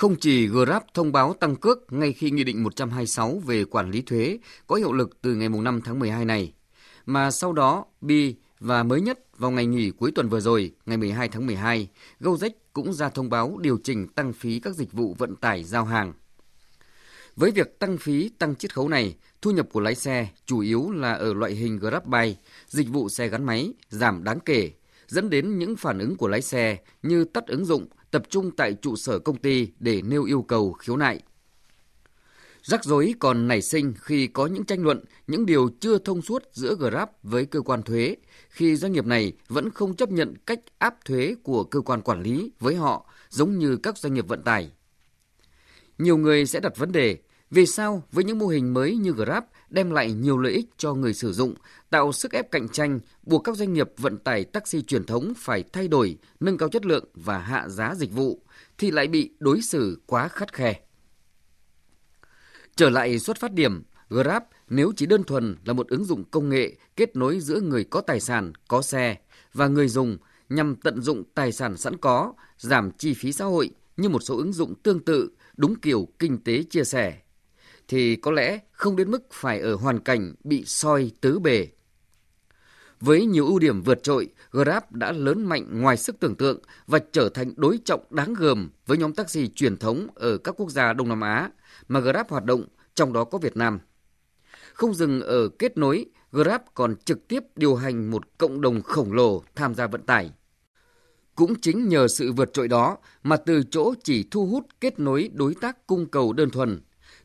[0.00, 4.02] Không chỉ Grab thông báo tăng cước ngay khi Nghị định 126 về quản lý
[4.02, 6.52] thuế có hiệu lực từ ngày 5 tháng 12 này,
[7.06, 10.96] mà sau đó Bi và mới nhất vào ngày nghỉ cuối tuần vừa rồi, ngày
[10.96, 11.88] 12 tháng 12,
[12.20, 15.84] Gojek cũng ra thông báo điều chỉnh tăng phí các dịch vụ vận tải giao
[15.84, 16.12] hàng.
[17.36, 20.90] Với việc tăng phí, tăng chiết khấu này, thu nhập của lái xe chủ yếu
[20.90, 24.70] là ở loại hình GrabBike, dịch vụ xe gắn máy, giảm đáng kể,
[25.06, 28.74] dẫn đến những phản ứng của lái xe như tắt ứng dụng, tập trung tại
[28.74, 31.20] trụ sở công ty để nêu yêu cầu khiếu nại.
[32.62, 36.44] Rắc rối còn nảy sinh khi có những tranh luận, những điều chưa thông suốt
[36.52, 38.16] giữa Grab với cơ quan thuế,
[38.48, 42.22] khi doanh nghiệp này vẫn không chấp nhận cách áp thuế của cơ quan quản
[42.22, 44.70] lý với họ giống như các doanh nghiệp vận tải.
[45.98, 47.18] Nhiều người sẽ đặt vấn đề,
[47.50, 50.94] vì sao với những mô hình mới như Grab đem lại nhiều lợi ích cho
[50.94, 51.54] người sử dụng,
[51.90, 55.64] tạo sức ép cạnh tranh, buộc các doanh nghiệp vận tải taxi truyền thống phải
[55.72, 58.42] thay đổi, nâng cao chất lượng và hạ giá dịch vụ,
[58.78, 60.80] thì lại bị đối xử quá khắt khe.
[62.76, 66.48] Trở lại xuất phát điểm, Grab nếu chỉ đơn thuần là một ứng dụng công
[66.48, 69.18] nghệ kết nối giữa người có tài sản, có xe
[69.54, 73.70] và người dùng nhằm tận dụng tài sản sẵn có, giảm chi phí xã hội
[73.96, 77.18] như một số ứng dụng tương tự, đúng kiểu kinh tế chia sẻ,
[77.90, 81.68] thì có lẽ không đến mức phải ở hoàn cảnh bị soi tứ bề.
[83.00, 86.98] Với nhiều ưu điểm vượt trội, Grab đã lớn mạnh ngoài sức tưởng tượng và
[87.12, 90.92] trở thành đối trọng đáng gờm với nhóm taxi truyền thống ở các quốc gia
[90.92, 91.50] Đông Nam Á
[91.88, 93.78] mà Grab hoạt động, trong đó có Việt Nam.
[94.72, 99.12] Không dừng ở kết nối, Grab còn trực tiếp điều hành một cộng đồng khổng
[99.12, 100.30] lồ tham gia vận tải.
[101.34, 105.30] Cũng chính nhờ sự vượt trội đó mà từ chỗ chỉ thu hút kết nối
[105.34, 106.80] đối tác cung cầu đơn thuần,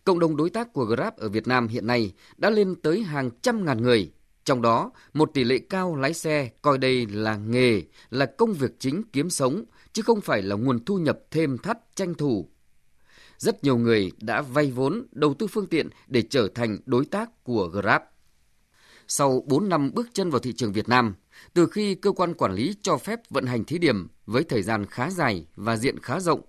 [0.06, 3.30] cộng đồng đối tác của Grab ở Việt Nam hiện nay đã lên tới hàng
[3.42, 4.12] trăm ngàn người.
[4.44, 8.80] Trong đó, một tỷ lệ cao lái xe coi đây là nghề, là công việc
[8.80, 12.50] chính kiếm sống, chứ không phải là nguồn thu nhập thêm thắt tranh thủ
[13.38, 17.44] rất nhiều người đã vay vốn đầu tư phương tiện để trở thành đối tác
[17.44, 18.02] của Grab.
[19.08, 21.16] Sau 4 năm bước chân vào thị trường Việt Nam,
[21.54, 24.86] từ khi cơ quan quản lý cho phép vận hành thí điểm với thời gian
[24.86, 26.42] khá dài và diện khá rộng,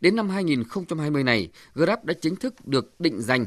[0.00, 3.46] đến năm 2020 này, Grab đã chính thức được định danh.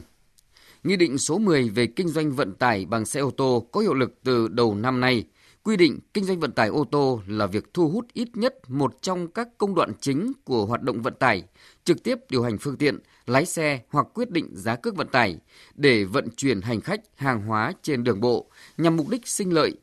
[0.83, 3.93] Nghị định số 10 về kinh doanh vận tải bằng xe ô tô có hiệu
[3.93, 5.25] lực từ đầu năm nay
[5.63, 9.01] quy định kinh doanh vận tải ô tô là việc thu hút ít nhất một
[9.01, 11.43] trong các công đoạn chính của hoạt động vận tải,
[11.83, 15.37] trực tiếp điều hành phương tiện, lái xe hoặc quyết định giá cước vận tải
[15.75, 19.75] để vận chuyển hành khách, hàng hóa trên đường bộ nhằm mục đích sinh lợi.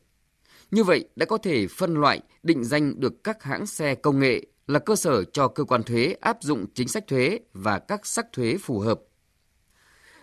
[0.71, 4.45] Như vậy đã có thể phân loại, định danh được các hãng xe công nghệ
[4.71, 8.25] là cơ sở cho cơ quan thuế áp dụng chính sách thuế và các sắc
[8.33, 9.01] thuế phù hợp.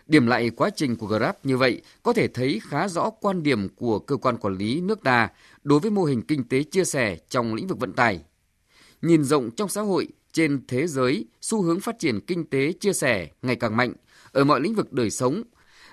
[0.07, 3.69] Điểm lại quá trình của Grab như vậy có thể thấy khá rõ quan điểm
[3.69, 5.29] của cơ quan quản lý nước ta
[5.63, 8.21] đối với mô hình kinh tế chia sẻ trong lĩnh vực vận tải.
[9.03, 12.93] Nhìn rộng trong xã hội, trên thế giới, xu hướng phát triển kinh tế chia
[12.93, 13.93] sẻ ngày càng mạnh
[14.33, 15.43] ở mọi lĩnh vực đời sống.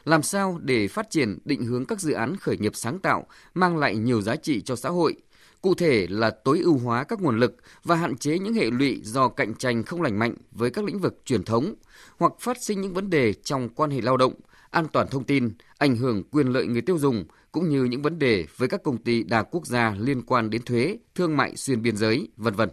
[0.05, 3.77] Làm sao để phát triển định hướng các dự án khởi nghiệp sáng tạo mang
[3.77, 5.16] lại nhiều giá trị cho xã hội,
[5.65, 8.99] cụ thể là tối ưu hóa các nguồn lực và hạn chế những hệ lụy
[9.03, 11.73] do cạnh tranh không lành mạnh với các lĩnh vực truyền thống
[12.17, 14.33] hoặc phát sinh những vấn đề trong quan hệ lao động,
[14.69, 18.19] an toàn thông tin, ảnh hưởng quyền lợi người tiêu dùng cũng như những vấn
[18.19, 21.81] đề với các công ty đa quốc gia liên quan đến thuế, thương mại xuyên
[21.81, 22.69] biên giới, vân vân.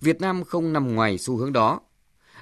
[0.00, 1.80] Việt Nam không nằm ngoài xu hướng đó.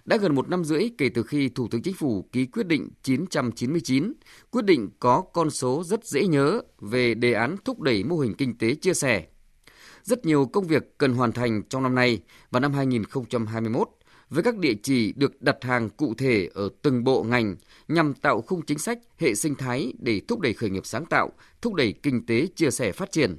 [0.04, 2.90] Đã gần một năm rưỡi kể từ khi Thủ tướng Chính phủ ký quyết định
[3.02, 4.12] 999,
[4.50, 8.34] quyết định có con số rất dễ nhớ về đề án thúc đẩy mô hình
[8.34, 9.26] kinh tế chia sẻ.
[10.10, 13.88] Rất nhiều công việc cần hoàn thành trong năm nay và năm 2021
[14.30, 17.56] với các địa chỉ được đặt hàng cụ thể ở từng bộ ngành
[17.88, 21.30] nhằm tạo khung chính sách, hệ sinh thái để thúc đẩy khởi nghiệp sáng tạo,
[21.62, 23.38] thúc đẩy kinh tế chia sẻ phát triển.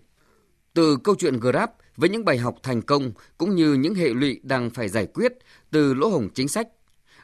[0.74, 4.40] Từ câu chuyện Grab với những bài học thành công cũng như những hệ lụy
[4.44, 5.34] đang phải giải quyết
[5.72, 6.68] từ lỗ hổng chính sách,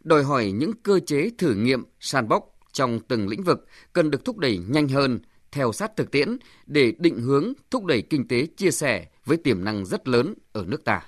[0.03, 2.41] đòi hỏi những cơ chế thử nghiệm sandbox
[2.71, 5.19] trong từng lĩnh vực cần được thúc đẩy nhanh hơn,
[5.51, 9.63] theo sát thực tiễn để định hướng thúc đẩy kinh tế chia sẻ với tiềm
[9.63, 11.05] năng rất lớn ở nước ta.